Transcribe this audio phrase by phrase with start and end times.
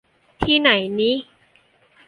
[0.41, 0.69] ที่ไหน
[0.99, 1.11] นิ